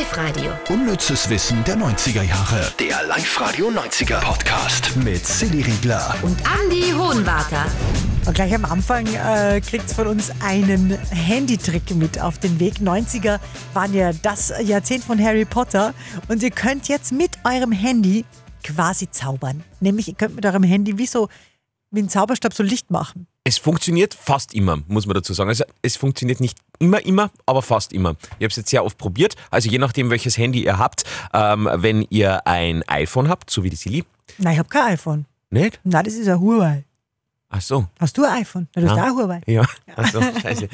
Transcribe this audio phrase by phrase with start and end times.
[0.00, 0.50] Live-Radio.
[0.70, 2.72] Unnützes Wissen der 90er Jahre.
[2.78, 6.14] Der Live-Radio 90er Podcast mit Silly Riegler.
[6.22, 7.66] Und Andy Hohenwarter.
[8.24, 12.76] Und gleich am Anfang äh, kriegt von uns einen Handytrick mit auf den Weg.
[12.76, 13.40] 90er
[13.74, 15.92] waren ja das Jahrzehnt von Harry Potter.
[16.28, 18.24] Und ihr könnt jetzt mit eurem Handy
[18.64, 19.62] quasi zaubern.
[19.80, 21.28] Nämlich, ihr könnt mit eurem Handy wie so
[21.90, 23.26] wie ein Zauberstab so Licht machen.
[23.50, 25.48] Es funktioniert fast immer, muss man dazu sagen.
[25.50, 28.10] Also es funktioniert nicht immer, immer, aber fast immer.
[28.38, 29.34] Ich habe es jetzt sehr oft probiert.
[29.50, 31.02] Also je nachdem, welches Handy ihr habt,
[31.34, 34.04] ähm, wenn ihr ein iPhone habt, so wie die Silly.
[34.38, 35.26] Nein, ich habe kein iPhone.
[35.50, 35.80] Nicht?
[35.82, 36.84] Nein, das ist ein Huawei.
[37.48, 37.88] Ach so.
[37.98, 38.68] Hast du ein iPhone?
[38.76, 39.02] Na, du hast Ja.
[39.02, 39.40] auch ein Huawei.
[39.46, 39.64] Ja,
[39.96, 40.68] also scheiße.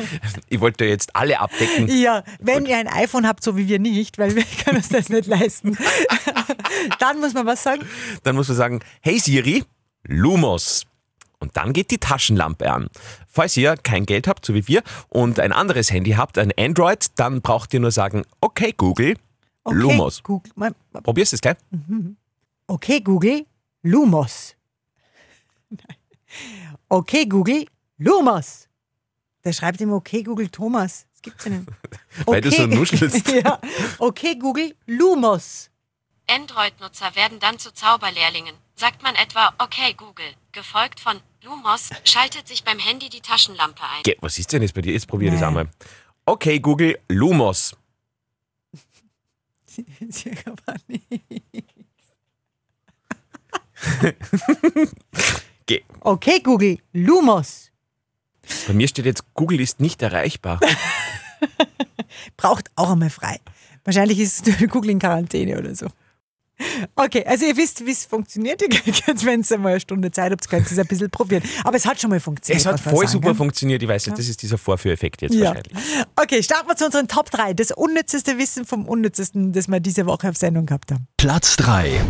[0.51, 1.89] Ich wollte jetzt alle abdecken.
[1.99, 5.09] Ja, wenn ihr ein iPhone habt, so wie wir nicht, weil wir können uns das
[5.09, 5.79] nicht leisten,
[6.99, 7.87] dann muss man was sagen.
[8.23, 9.65] Dann muss man sagen, hey Siri,
[10.07, 10.85] Lumos.
[11.39, 12.89] Und dann geht die Taschenlampe an.
[13.29, 17.07] Falls ihr kein Geld habt, so wie wir, und ein anderes Handy habt, ein Android,
[17.17, 19.17] dann braucht ihr nur sagen, okay Google,
[19.65, 20.23] Okay, Lumos.
[20.23, 21.57] Google, mal- Probierst du es gleich?
[22.69, 23.45] okay, Google,
[23.83, 24.55] Lumos.
[26.89, 27.67] Okay, Google,
[27.99, 28.69] Lumos.
[29.45, 31.07] Der schreibt immer, okay, Google, Thomas.
[31.15, 31.69] Das gibt's ja nicht.
[32.27, 33.29] Weil du so nuschelst.
[33.45, 33.61] ja.
[33.99, 35.71] Okay, Google, Lumos.
[36.29, 38.55] Android-Nutzer werden dann zu Zauberlehrlingen.
[38.75, 44.03] Sagt man etwa Okay Google, gefolgt von Lumos, schaltet sich beim Handy die Taschenlampe ein.
[44.03, 44.93] Ge was ist denn jetzt bei dir?
[44.93, 45.69] Jetzt probier das einmal.
[46.25, 47.77] Okay Google, Lumos.
[56.01, 57.73] Okay, Google, Lumos.
[58.69, 60.61] bei mir steht jetzt, Google ist nicht erreichbar.
[62.37, 63.41] Braucht auch einmal frei.
[63.85, 65.89] Wahrscheinlich ist Google in Quarantäne oder so.
[66.95, 68.61] Okay, also ihr wisst, wie es funktioniert.
[69.25, 71.43] Wenn ihr mal eine Stunde Zeit habt, könnt ihr es ein bisschen probieren.
[71.65, 72.61] Aber es hat schon mal funktioniert.
[72.61, 73.83] Es hat voll sagen, super funktioniert.
[73.83, 75.47] Ich weiß nicht, das ist dieser Vorführeffekt jetzt Ja.
[75.55, 75.73] wahrscheinlich.
[76.17, 77.55] Okay, starten wir zu unseren Top 3.
[77.55, 81.07] Das unnützeste Wissen vom unnützesten, das wir diese Woche auf Sendung gehabt haben.
[81.17, 82.01] Platz 3.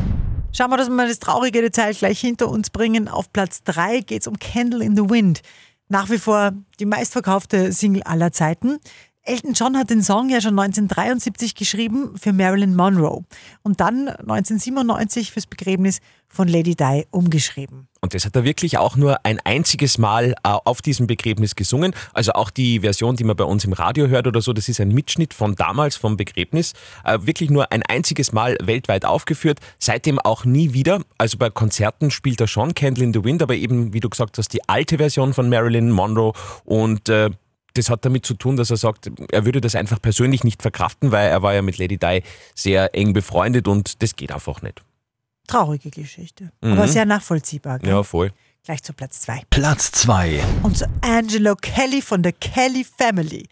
[0.52, 3.08] Schauen wir, dass wir das traurige Detail gleich hinter uns bringen.
[3.08, 5.42] Auf Platz 3 geht es um Candle in the Wind.
[5.88, 8.78] Nach wie vor die meistverkaufte Single aller Zeiten.
[9.26, 13.24] Elton John hat den Song ja schon 1973 geschrieben für Marilyn Monroe
[13.62, 15.98] und dann 1997 fürs Begräbnis
[16.28, 17.88] von Lady Di umgeschrieben.
[18.00, 21.92] Und das hat er wirklich auch nur ein einziges Mal äh, auf diesem Begräbnis gesungen.
[22.12, 24.80] Also auch die Version, die man bei uns im Radio hört oder so, das ist
[24.80, 26.74] ein Mitschnitt von damals vom Begräbnis.
[27.04, 29.58] Äh, wirklich nur ein einziges Mal weltweit aufgeführt.
[29.80, 31.00] Seitdem auch nie wieder.
[31.18, 34.38] Also bei Konzerten spielt er schon Candle in the Wind, aber eben, wie du gesagt
[34.38, 36.32] hast, die alte Version von Marilyn Monroe.
[36.64, 37.30] Und äh,
[37.76, 41.12] das hat damit zu tun, dass er sagt, er würde das einfach persönlich nicht verkraften,
[41.12, 42.22] weil er war ja mit Lady Di
[42.54, 44.82] sehr eng befreundet und das geht einfach nicht.
[45.46, 47.78] Traurige Geschichte, aber sehr nachvollziehbar.
[47.78, 47.90] Gell?
[47.90, 48.32] Ja, voll.
[48.64, 49.42] Gleich zu Platz 2.
[49.48, 50.42] Platz 2.
[50.64, 53.46] Und zu Angelo Kelly von der Kelly Family.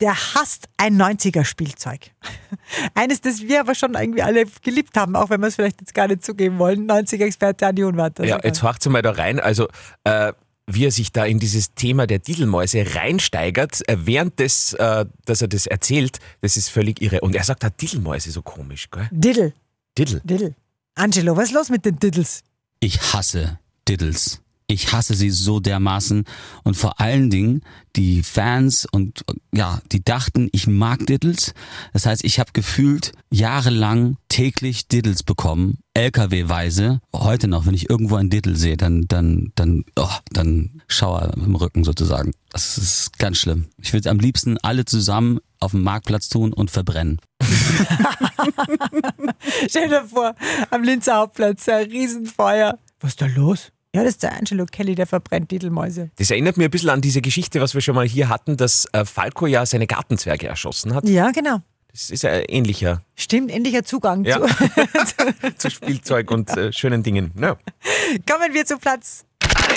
[0.00, 2.10] Der hasst ein 90er-Spielzeug.
[2.94, 5.94] Eines, das wir aber schon irgendwie alle geliebt haben, auch wenn wir es vielleicht jetzt
[5.94, 6.90] gar nicht zugeben wollen.
[6.90, 8.24] 90er-Experte Andi Unwater.
[8.24, 9.38] Ja, jetzt horcht mal da rein.
[9.38, 9.68] Also,
[10.02, 10.32] äh,
[10.66, 15.42] wie er sich da in dieses Thema der Diddlemäuse reinsteigert, äh, während des, äh, dass
[15.42, 17.20] er das erzählt, das ist völlig irre.
[17.20, 19.08] Und er sagt da Diddlemäuse so komisch, gell?
[19.12, 19.52] Diddle,
[19.96, 20.20] Diddle.
[20.24, 20.54] Diddle.
[20.94, 22.42] Angelo, was ist los mit den Diddles?
[22.80, 24.40] Ich hasse Diddles.
[24.68, 26.24] Ich hasse sie so dermaßen
[26.64, 27.62] und vor allen Dingen
[27.94, 31.54] die Fans und ja, die dachten, ich mag Diddles.
[31.92, 37.00] Das heißt, ich habe gefühlt jahrelang täglich Diddles bekommen, LKW-weise.
[37.14, 41.54] Heute noch, wenn ich irgendwo ein Diddle sehe, dann dann dann oh, dann Schauer im
[41.54, 42.32] Rücken sozusagen.
[42.50, 43.66] Das ist ganz schlimm.
[43.80, 47.20] Ich würde am liebsten alle zusammen auf dem Marktplatz tun und verbrennen.
[49.68, 50.34] Stell dir vor,
[50.70, 52.78] am Linzer Hauptplatz, ein Riesenfeuer.
[53.00, 53.72] Was ist da los?
[53.96, 56.10] Ja, das ist der Angelo Kelly, der verbrennt Diddlemäuse.
[56.16, 58.86] Das erinnert mir ein bisschen an diese Geschichte, was wir schon mal hier hatten, dass
[58.92, 61.08] äh, Falco ja seine Gartenzwerge erschossen hat.
[61.08, 61.60] Ja, genau.
[61.92, 64.40] Das ist ein ähnlicher Stimmt, endlicher Zugang Ja.
[64.42, 64.46] zu.
[65.56, 67.32] zu Spielzeug und äh, schönen Dingen.
[67.40, 67.56] Ja.
[68.30, 69.25] Kommen wir zu Platz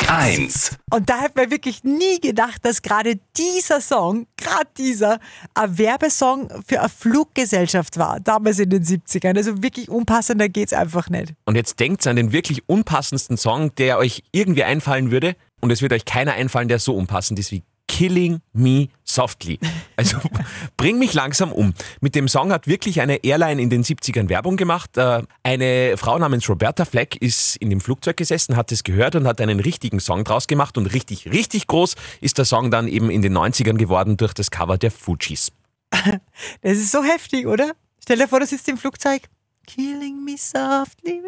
[0.07, 0.77] 1.
[0.91, 5.19] Und da hat man wirklich nie gedacht, dass gerade dieser Song, gerade dieser,
[5.53, 9.35] ein Werbesong für eine Fluggesellschaft war, damals in den 70ern.
[9.35, 11.33] Also wirklich unpassender geht's einfach nicht.
[11.45, 15.35] Und jetzt denkt an den wirklich unpassendsten Song, der euch irgendwie einfallen würde.
[15.61, 17.63] Und es wird euch keiner einfallen, der so unpassend ist wie
[17.99, 19.59] Killing Me Softly.
[19.97, 20.19] Also
[20.77, 21.73] bring mich langsam um.
[21.99, 24.95] Mit dem Song hat wirklich eine Airline in den 70ern Werbung gemacht.
[24.95, 29.27] Äh, Eine Frau namens Roberta Fleck ist in dem Flugzeug gesessen, hat es gehört und
[29.27, 30.77] hat einen richtigen Song draus gemacht.
[30.77, 34.49] Und richtig, richtig groß ist der Song dann eben in den 90ern geworden durch das
[34.49, 35.51] Cover der Fujis.
[36.61, 37.73] Das ist so heftig, oder?
[38.01, 39.23] Stell dir vor, du sitzt im Flugzeug.
[39.67, 41.21] Killing me softly.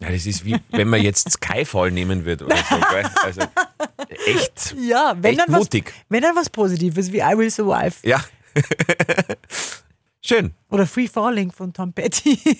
[0.00, 2.76] Ja, das ist wie wenn man jetzt Skyfall nehmen würde oder so.
[2.90, 3.08] Gell?
[3.22, 3.42] Also
[4.10, 4.74] echt.
[4.78, 5.92] Ja, wenn Echt dann, was, mutig.
[6.08, 7.94] wenn dann was Positives wie I Will Survive.
[8.02, 8.22] Ja.
[10.22, 10.54] Schön.
[10.70, 12.38] Oder Free Falling von Tom Petty.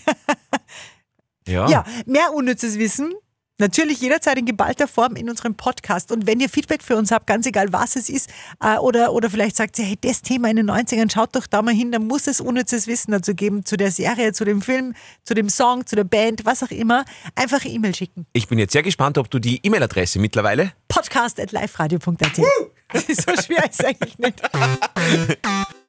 [1.49, 1.69] Ja.
[1.69, 3.15] Ja, mehr unnützes Wissen.
[3.59, 6.13] Natürlich jederzeit in geballter Form in unserem Podcast.
[6.13, 8.29] Und wenn ihr Feedback für uns habt, ganz egal was es ist,
[8.61, 11.63] äh, oder, oder vielleicht sagt ihr, hey, das Thema in den 90ern, schaut doch da
[11.63, 14.95] mal hin, dann muss es unnützes Wissen dazu geben, zu der Serie, zu dem Film,
[15.25, 17.07] zu dem Song, zu der Band, was auch immer.
[17.35, 18.27] Einfach E-Mail schicken.
[18.35, 22.41] Ich bin jetzt sehr gespannt, ob du die E-Mail-Adresse mittlerweile Podcast at liveradio.at.
[22.93, 24.41] So schwer ist es eigentlich nicht.